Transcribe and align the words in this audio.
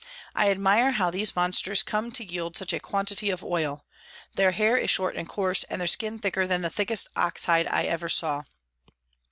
I 0.33 0.49
admire 0.49 0.93
how 0.93 1.11
these 1.11 1.35
Monsters 1.35 1.83
come 1.83 2.11
to 2.13 2.25
yield 2.25 2.57
such 2.57 2.73
a 2.73 2.79
quantity 2.79 3.29
of 3.29 3.43
Oil. 3.43 3.85
Their 4.33 4.49
Hair 4.49 4.77
is 4.77 4.89
short 4.89 5.15
and 5.15 5.29
coarse, 5.29 5.63
and 5.65 5.79
their 5.79 5.87
Skin 5.87 6.17
thicker 6.17 6.47
than 6.47 6.63
the 6.63 6.71
thickest 6.71 7.07
Ox 7.15 7.45
Hide 7.45 7.67
I 7.67 7.83
ever 7.83 8.09
saw. 8.09 8.41